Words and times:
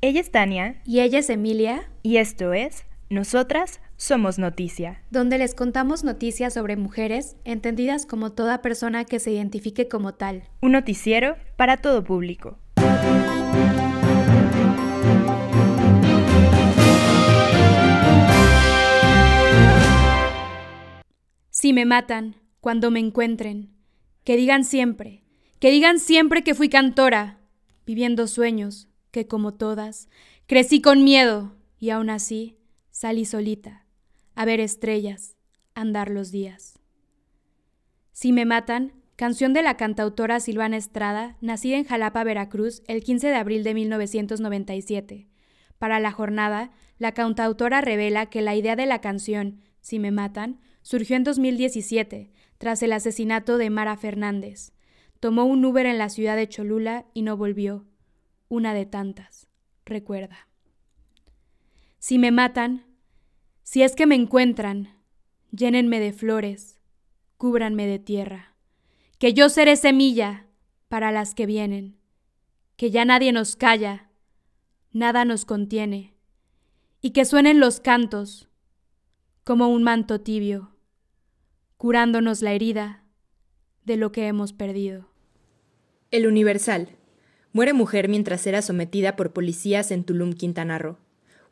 Ella 0.00 0.20
es 0.20 0.30
Tania. 0.30 0.80
Y 0.84 1.00
ella 1.00 1.18
es 1.18 1.28
Emilia. 1.28 1.90
Y 2.04 2.18
esto 2.18 2.52
es 2.52 2.84
Nosotras 3.10 3.80
Somos 3.96 4.38
Noticia. 4.38 5.02
Donde 5.10 5.38
les 5.38 5.56
contamos 5.56 6.04
noticias 6.04 6.54
sobre 6.54 6.76
mujeres, 6.76 7.36
entendidas 7.44 8.06
como 8.06 8.30
toda 8.30 8.62
persona 8.62 9.04
que 9.04 9.18
se 9.18 9.32
identifique 9.32 9.88
como 9.88 10.14
tal. 10.14 10.44
Un 10.62 10.70
noticiero 10.70 11.36
para 11.56 11.78
todo 11.78 12.04
público. 12.04 12.58
Si 21.50 21.72
me 21.72 21.86
matan, 21.86 22.36
cuando 22.60 22.92
me 22.92 23.00
encuentren, 23.00 23.72
que 24.22 24.36
digan 24.36 24.64
siempre, 24.64 25.24
que 25.58 25.72
digan 25.72 25.98
siempre 25.98 26.44
que 26.44 26.54
fui 26.54 26.68
cantora, 26.68 27.40
viviendo 27.84 28.28
sueños, 28.28 28.87
que 29.10 29.26
como 29.26 29.54
todas, 29.54 30.08
crecí 30.46 30.80
con 30.80 31.04
miedo 31.04 31.54
y 31.78 31.90
aún 31.90 32.10
así 32.10 32.58
salí 32.90 33.24
solita, 33.24 33.86
a 34.34 34.44
ver 34.44 34.60
estrellas, 34.60 35.36
andar 35.74 36.10
los 36.10 36.30
días. 36.30 36.78
Si 38.12 38.32
me 38.32 38.44
matan, 38.44 38.92
canción 39.16 39.52
de 39.52 39.62
la 39.62 39.76
cantautora 39.76 40.40
Silvana 40.40 40.76
Estrada, 40.76 41.36
nacida 41.40 41.76
en 41.76 41.84
Jalapa, 41.84 42.24
Veracruz, 42.24 42.82
el 42.88 43.02
15 43.02 43.28
de 43.28 43.36
abril 43.36 43.62
de 43.64 43.74
1997. 43.74 45.28
Para 45.78 46.00
la 46.00 46.10
jornada, 46.10 46.72
la 46.98 47.12
cantautora 47.12 47.80
revela 47.80 48.26
que 48.26 48.42
la 48.42 48.56
idea 48.56 48.76
de 48.76 48.86
la 48.86 49.00
canción, 49.00 49.60
Si 49.80 50.00
me 50.00 50.10
matan, 50.10 50.60
surgió 50.82 51.16
en 51.16 51.22
2017, 51.22 52.32
tras 52.58 52.82
el 52.82 52.92
asesinato 52.92 53.58
de 53.58 53.70
Mara 53.70 53.96
Fernández. 53.96 54.72
Tomó 55.20 55.44
un 55.44 55.64
Uber 55.64 55.86
en 55.86 55.98
la 55.98 56.08
ciudad 56.08 56.36
de 56.36 56.48
Cholula 56.48 57.06
y 57.14 57.22
no 57.22 57.36
volvió 57.36 57.87
una 58.48 58.74
de 58.74 58.86
tantas, 58.86 59.48
recuerda. 59.84 60.48
Si 61.98 62.18
me 62.18 62.30
matan, 62.30 62.84
si 63.62 63.82
es 63.82 63.94
que 63.94 64.06
me 64.06 64.14
encuentran, 64.14 64.96
llénenme 65.50 66.00
de 66.00 66.12
flores, 66.12 66.78
cúbranme 67.36 67.86
de 67.86 67.98
tierra, 67.98 68.54
que 69.18 69.34
yo 69.34 69.48
seré 69.48 69.76
semilla 69.76 70.46
para 70.88 71.12
las 71.12 71.34
que 71.34 71.46
vienen, 71.46 71.98
que 72.76 72.90
ya 72.90 73.04
nadie 73.04 73.32
nos 73.32 73.56
calla, 73.56 74.10
nada 74.92 75.24
nos 75.24 75.44
contiene, 75.44 76.14
y 77.00 77.10
que 77.10 77.24
suenen 77.24 77.60
los 77.60 77.80
cantos 77.80 78.48
como 79.44 79.68
un 79.68 79.82
manto 79.82 80.20
tibio, 80.20 80.76
curándonos 81.76 82.42
la 82.42 82.52
herida 82.52 83.04
de 83.84 83.96
lo 83.96 84.12
que 84.12 84.26
hemos 84.26 84.52
perdido. 84.52 85.08
El 86.10 86.26
Universal, 86.26 86.97
Muere 87.52 87.72
mujer 87.72 88.08
mientras 88.08 88.46
era 88.46 88.60
sometida 88.60 89.16
por 89.16 89.32
policías 89.32 89.90
en 89.90 90.04
Tulum, 90.04 90.34
Quintana 90.34 90.78
Roo. 90.78 90.98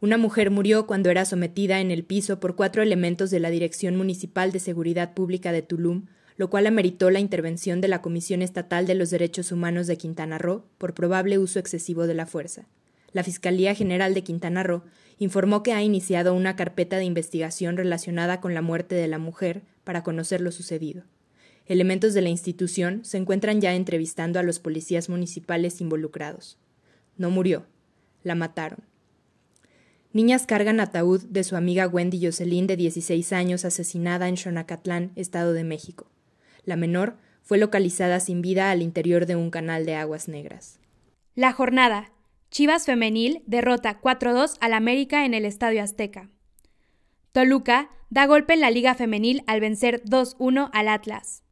Una 0.02 0.18
mujer 0.18 0.50
murió 0.50 0.86
cuando 0.86 1.08
era 1.08 1.24
sometida 1.24 1.80
en 1.80 1.90
el 1.90 2.04
piso 2.04 2.38
por 2.38 2.54
cuatro 2.54 2.82
elementos 2.82 3.30
de 3.30 3.40
la 3.40 3.48
Dirección 3.48 3.96
Municipal 3.96 4.52
de 4.52 4.58
Seguridad 4.58 5.14
Pública 5.14 5.52
de 5.52 5.62
Tulum, 5.62 6.04
lo 6.36 6.50
cual 6.50 6.66
ameritó 6.66 7.10
la 7.10 7.18
intervención 7.18 7.80
de 7.80 7.88
la 7.88 8.02
Comisión 8.02 8.42
Estatal 8.42 8.86
de 8.86 8.94
los 8.94 9.08
Derechos 9.08 9.52
Humanos 9.52 9.86
de 9.86 9.96
Quintana 9.96 10.36
Roo 10.36 10.64
por 10.76 10.92
probable 10.92 11.38
uso 11.38 11.58
excesivo 11.58 12.06
de 12.06 12.12
la 12.12 12.26
fuerza. 12.26 12.66
La 13.12 13.24
Fiscalía 13.24 13.74
General 13.74 14.12
de 14.12 14.22
Quintana 14.22 14.62
Roo 14.62 14.82
informó 15.18 15.62
que 15.62 15.72
ha 15.72 15.82
iniciado 15.82 16.34
una 16.34 16.56
carpeta 16.56 16.98
de 16.98 17.04
investigación 17.04 17.78
relacionada 17.78 18.42
con 18.42 18.52
la 18.52 18.60
muerte 18.60 18.94
de 18.94 19.08
la 19.08 19.18
mujer 19.18 19.62
para 19.82 20.02
conocer 20.02 20.42
lo 20.42 20.52
sucedido. 20.52 21.04
Elementos 21.66 22.14
de 22.14 22.22
la 22.22 22.28
institución 22.28 23.04
se 23.04 23.18
encuentran 23.18 23.60
ya 23.60 23.74
entrevistando 23.74 24.38
a 24.38 24.44
los 24.44 24.60
policías 24.60 25.08
municipales 25.08 25.80
involucrados. 25.80 26.58
No 27.16 27.30
murió, 27.30 27.66
la 28.22 28.34
mataron. 28.34 28.80
Niñas 30.12 30.46
cargan 30.46 30.80
ataúd 30.80 31.24
de 31.24 31.44
su 31.44 31.56
amiga 31.56 31.88
Wendy 31.88 32.24
Jocelyn 32.24 32.66
de 32.66 32.76
16 32.76 33.32
años 33.32 33.64
asesinada 33.64 34.28
en 34.28 34.36
Xonacatlán, 34.36 35.12
Estado 35.16 35.52
de 35.52 35.64
México. 35.64 36.06
La 36.64 36.76
menor 36.76 37.16
fue 37.42 37.58
localizada 37.58 38.20
sin 38.20 38.42
vida 38.42 38.70
al 38.70 38.80
interior 38.80 39.26
de 39.26 39.36
un 39.36 39.50
canal 39.50 39.86
de 39.86 39.94
aguas 39.94 40.28
negras. 40.28 40.80
La 41.34 41.52
jornada. 41.52 42.12
Chivas 42.50 42.86
Femenil 42.86 43.42
derrota 43.46 44.00
4-2 44.00 44.56
al 44.60 44.72
América 44.72 45.26
en 45.26 45.34
el 45.34 45.44
Estadio 45.44 45.82
Azteca. 45.82 46.30
Toluca 47.32 47.90
da 48.08 48.24
golpe 48.24 48.54
en 48.54 48.60
la 48.60 48.70
Liga 48.70 48.94
Femenil 48.94 49.42
al 49.46 49.60
vencer 49.60 50.02
2-1 50.04 50.70
al 50.72 50.88
Atlas. 50.88 51.42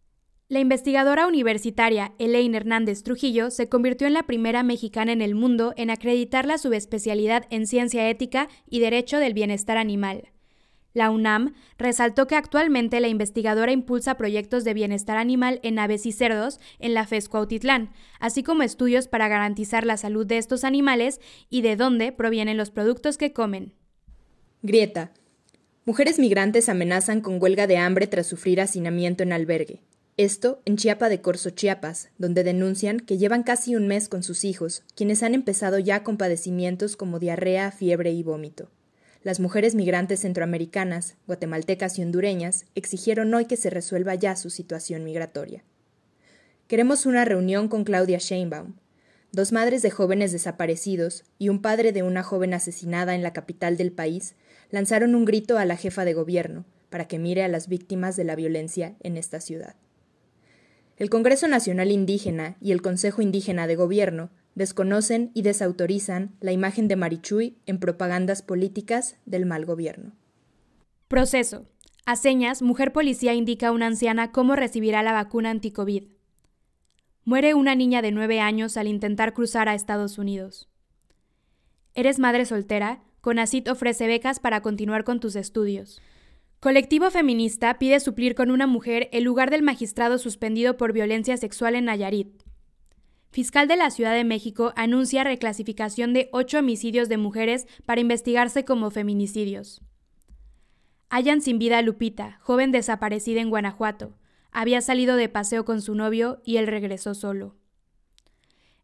La 0.46 0.60
investigadora 0.60 1.26
universitaria 1.26 2.12
Elaine 2.18 2.54
Hernández 2.54 3.02
Trujillo 3.02 3.50
se 3.50 3.70
convirtió 3.70 4.06
en 4.06 4.12
la 4.12 4.24
primera 4.24 4.62
mexicana 4.62 5.10
en 5.10 5.22
el 5.22 5.34
mundo 5.34 5.72
en 5.78 5.88
acreditar 5.88 6.44
la 6.44 6.58
subespecialidad 6.58 7.46
en 7.48 7.66
ciencia 7.66 8.10
ética 8.10 8.50
y 8.68 8.80
derecho 8.80 9.18
del 9.18 9.32
bienestar 9.32 9.78
animal. 9.78 10.28
La 10.92 11.10
UNAM 11.10 11.54
resaltó 11.78 12.26
que 12.26 12.36
actualmente 12.36 13.00
la 13.00 13.08
investigadora 13.08 13.72
impulsa 13.72 14.18
proyectos 14.18 14.64
de 14.64 14.74
bienestar 14.74 15.16
animal 15.16 15.60
en 15.62 15.78
aves 15.78 16.04
y 16.04 16.12
cerdos 16.12 16.60
en 16.78 16.92
la 16.92 17.06
FES 17.06 17.30
Cuautitlán, 17.30 17.90
así 18.20 18.42
como 18.42 18.62
estudios 18.62 19.08
para 19.08 19.28
garantizar 19.28 19.86
la 19.86 19.96
salud 19.96 20.26
de 20.26 20.36
estos 20.36 20.62
animales 20.62 21.20
y 21.48 21.62
de 21.62 21.76
dónde 21.76 22.12
provienen 22.12 22.58
los 22.58 22.70
productos 22.70 23.16
que 23.16 23.32
comen. 23.32 23.72
Grieta. 24.60 25.10
Mujeres 25.86 26.18
migrantes 26.18 26.68
amenazan 26.68 27.22
con 27.22 27.42
huelga 27.42 27.66
de 27.66 27.78
hambre 27.78 28.06
tras 28.06 28.26
sufrir 28.26 28.60
hacinamiento 28.60 29.22
en 29.22 29.32
albergue. 29.32 29.80
Esto 30.16 30.62
en 30.64 30.76
Chiapa 30.76 31.08
de 31.08 31.20
Corzo, 31.20 31.50
Chiapas, 31.50 32.10
donde 32.18 32.44
denuncian 32.44 33.00
que 33.00 33.18
llevan 33.18 33.42
casi 33.42 33.74
un 33.74 33.88
mes 33.88 34.08
con 34.08 34.22
sus 34.22 34.44
hijos, 34.44 34.84
quienes 34.94 35.24
han 35.24 35.34
empezado 35.34 35.80
ya 35.80 36.04
con 36.04 36.18
padecimientos 36.18 36.96
como 36.96 37.18
diarrea, 37.18 37.72
fiebre 37.72 38.12
y 38.12 38.22
vómito. 38.22 38.70
Las 39.24 39.40
mujeres 39.40 39.74
migrantes 39.74 40.20
centroamericanas, 40.20 41.16
guatemaltecas 41.26 41.98
y 41.98 42.02
hondureñas 42.02 42.64
exigieron 42.76 43.34
hoy 43.34 43.46
que 43.46 43.56
se 43.56 43.70
resuelva 43.70 44.14
ya 44.14 44.36
su 44.36 44.50
situación 44.50 45.02
migratoria. 45.02 45.64
Queremos 46.68 47.06
una 47.06 47.24
reunión 47.24 47.66
con 47.66 47.82
Claudia 47.82 48.18
Sheinbaum, 48.18 48.74
dos 49.32 49.50
madres 49.50 49.82
de 49.82 49.90
jóvenes 49.90 50.30
desaparecidos 50.30 51.24
y 51.40 51.48
un 51.48 51.60
padre 51.60 51.90
de 51.90 52.04
una 52.04 52.22
joven 52.22 52.54
asesinada 52.54 53.16
en 53.16 53.24
la 53.24 53.32
capital 53.32 53.76
del 53.76 53.90
país 53.90 54.36
lanzaron 54.70 55.16
un 55.16 55.24
grito 55.24 55.58
a 55.58 55.64
la 55.64 55.76
jefa 55.76 56.04
de 56.04 56.14
gobierno 56.14 56.64
para 56.88 57.08
que 57.08 57.18
mire 57.18 57.42
a 57.42 57.48
las 57.48 57.66
víctimas 57.66 58.14
de 58.14 58.22
la 58.22 58.36
violencia 58.36 58.94
en 59.00 59.16
esta 59.16 59.40
ciudad. 59.40 59.74
El 60.96 61.10
Congreso 61.10 61.48
Nacional 61.48 61.90
Indígena 61.90 62.56
y 62.60 62.70
el 62.70 62.80
Consejo 62.80 63.20
Indígena 63.20 63.66
de 63.66 63.74
Gobierno 63.74 64.30
desconocen 64.54 65.32
y 65.34 65.42
desautorizan 65.42 66.36
la 66.40 66.52
imagen 66.52 66.86
de 66.86 66.94
Marichuy 66.94 67.58
en 67.66 67.80
propagandas 67.80 68.42
políticas 68.42 69.16
del 69.26 69.44
mal 69.44 69.64
gobierno. 69.64 70.12
Proceso. 71.08 71.66
A 72.06 72.14
señas, 72.14 72.62
mujer 72.62 72.92
policía 72.92 73.34
indica 73.34 73.68
a 73.68 73.72
una 73.72 73.86
anciana 73.86 74.30
cómo 74.30 74.54
recibirá 74.54 75.02
la 75.02 75.12
vacuna 75.12 75.50
anticovid. 75.50 76.04
Muere 77.24 77.54
una 77.54 77.74
niña 77.74 78.00
de 78.02 78.12
nueve 78.12 78.38
años 78.40 78.76
al 78.76 78.86
intentar 78.86 79.32
cruzar 79.32 79.68
a 79.68 79.74
Estados 79.74 80.18
Unidos. 80.18 80.68
¿Eres 81.94 82.18
madre 82.18 82.44
soltera? 82.44 83.02
CONACIT 83.20 83.68
ofrece 83.68 84.06
becas 84.06 84.38
para 84.38 84.60
continuar 84.60 85.04
con 85.04 85.18
tus 85.18 85.34
estudios. 85.34 86.00
Colectivo 86.64 87.10
feminista 87.10 87.78
pide 87.78 88.00
suplir 88.00 88.34
con 88.34 88.50
una 88.50 88.66
mujer 88.66 89.10
el 89.12 89.22
lugar 89.22 89.50
del 89.50 89.62
magistrado 89.62 90.16
suspendido 90.16 90.78
por 90.78 90.94
violencia 90.94 91.36
sexual 91.36 91.74
en 91.74 91.84
Nayarit. 91.84 92.42
Fiscal 93.30 93.68
de 93.68 93.76
la 93.76 93.90
Ciudad 93.90 94.14
de 94.14 94.24
México 94.24 94.72
anuncia 94.74 95.24
reclasificación 95.24 96.14
de 96.14 96.30
ocho 96.32 96.60
homicidios 96.60 97.10
de 97.10 97.18
mujeres 97.18 97.66
para 97.84 98.00
investigarse 98.00 98.64
como 98.64 98.90
feminicidios. 98.90 99.82
Hallan 101.10 101.42
sin 101.42 101.58
vida 101.58 101.76
a 101.76 101.82
Lupita, 101.82 102.38
joven 102.40 102.72
desaparecida 102.72 103.42
en 103.42 103.50
Guanajuato. 103.50 104.16
Había 104.50 104.80
salido 104.80 105.16
de 105.16 105.28
paseo 105.28 105.66
con 105.66 105.82
su 105.82 105.94
novio 105.94 106.40
y 106.46 106.56
él 106.56 106.66
regresó 106.66 107.12
solo. 107.12 107.56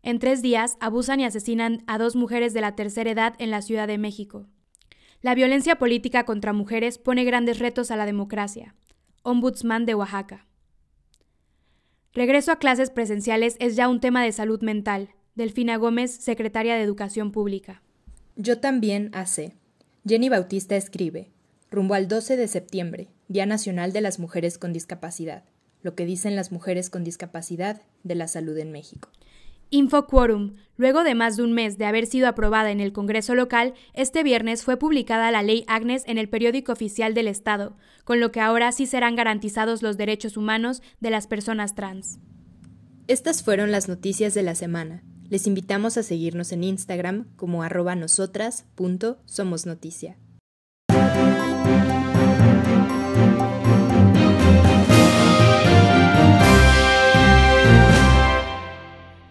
En 0.02 0.18
tres 0.18 0.42
días 0.42 0.76
abusan 0.80 1.20
y 1.20 1.24
asesinan 1.24 1.82
a 1.86 1.96
dos 1.96 2.14
mujeres 2.14 2.52
de 2.52 2.60
la 2.60 2.76
tercera 2.76 3.10
edad 3.10 3.36
en 3.38 3.50
la 3.50 3.62
Ciudad 3.62 3.88
de 3.88 3.96
México. 3.96 4.48
La 5.22 5.34
violencia 5.34 5.76
política 5.76 6.24
contra 6.24 6.54
mujeres 6.54 6.96
pone 6.96 7.24
grandes 7.24 7.58
retos 7.58 7.90
a 7.90 7.96
la 7.96 8.06
democracia. 8.06 8.74
Ombudsman 9.22 9.84
de 9.84 9.94
Oaxaca. 9.94 10.46
Regreso 12.14 12.52
a 12.52 12.58
clases 12.58 12.88
presenciales 12.88 13.56
es 13.58 13.76
ya 13.76 13.88
un 13.88 14.00
tema 14.00 14.24
de 14.24 14.32
salud 14.32 14.62
mental. 14.62 15.10
Delfina 15.34 15.76
Gómez, 15.76 16.10
secretaria 16.10 16.74
de 16.74 16.82
Educación 16.82 17.32
Pública. 17.32 17.82
Yo 18.36 18.60
también 18.60 19.10
hace. 19.12 19.52
Jenny 20.06 20.30
Bautista 20.30 20.76
escribe, 20.76 21.28
rumbo 21.70 21.92
al 21.92 22.08
12 22.08 22.38
de 22.38 22.48
septiembre, 22.48 23.08
Día 23.28 23.44
Nacional 23.44 23.92
de 23.92 24.00
las 24.00 24.18
Mujeres 24.18 24.56
con 24.56 24.72
Discapacidad, 24.72 25.44
lo 25.82 25.94
que 25.94 26.06
dicen 26.06 26.34
las 26.34 26.50
mujeres 26.50 26.88
con 26.88 27.04
discapacidad 27.04 27.82
de 28.04 28.14
la 28.14 28.26
salud 28.26 28.56
en 28.56 28.72
México. 28.72 29.10
Infoquorum. 29.70 30.56
Luego 30.76 31.04
de 31.04 31.14
más 31.14 31.36
de 31.36 31.44
un 31.44 31.52
mes 31.52 31.78
de 31.78 31.86
haber 31.86 32.06
sido 32.06 32.26
aprobada 32.26 32.72
en 32.72 32.80
el 32.80 32.92
Congreso 32.92 33.34
local, 33.34 33.74
este 33.94 34.22
viernes 34.22 34.64
fue 34.64 34.76
publicada 34.76 35.30
la 35.30 35.42
ley 35.42 35.64
Agnes 35.68 36.02
en 36.06 36.18
el 36.18 36.28
periódico 36.28 36.72
oficial 36.72 37.14
del 37.14 37.28
Estado, 37.28 37.76
con 38.04 38.18
lo 38.18 38.32
que 38.32 38.40
ahora 38.40 38.72
sí 38.72 38.86
serán 38.86 39.14
garantizados 39.14 39.82
los 39.82 39.96
derechos 39.96 40.36
humanos 40.36 40.82
de 41.00 41.10
las 41.10 41.26
personas 41.26 41.74
trans. 41.74 42.18
Estas 43.06 43.42
fueron 43.42 43.70
las 43.70 43.88
noticias 43.88 44.34
de 44.34 44.42
la 44.42 44.54
semana. 44.54 45.02
Les 45.28 45.46
invitamos 45.46 45.96
a 45.96 46.02
seguirnos 46.02 46.52
en 46.52 46.64
Instagram 46.64 47.26
como 47.36 47.62
arroba 47.62 47.94
nosotras.somosnoticia. 47.94 50.16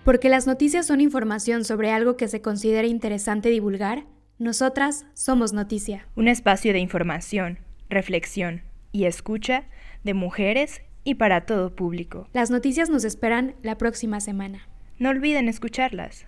Porque 0.10 0.28
las 0.28 0.48
noticias 0.48 0.88
son 0.88 1.02
información 1.02 1.64
sobre 1.64 1.92
algo 1.92 2.18
que 2.18 2.28
se 2.28 2.42
considera 2.42 2.88
interesante 2.88 3.50
divulgar, 3.50 4.06
nosotras 4.40 5.06
somos 5.14 5.54
noticia. 5.54 6.08
Un 6.16 6.28
espacio 6.28 6.74
de 6.74 6.80
información, 6.80 7.60
reflexión 7.92 8.64
y 8.92 9.06
escucha 9.06 9.66
de 10.04 10.16
mujeres 10.16 10.82
y 11.04 11.14
para 11.14 11.46
todo 11.46 11.76
público. 11.76 12.28
Las 12.34 12.50
noticias 12.50 12.90
nos 12.90 13.04
esperan 13.04 13.54
la 13.62 13.78
próxima 13.78 14.20
semana. 14.20 14.68
No 14.98 15.10
olviden 15.10 15.48
escucharlas. 15.48 16.26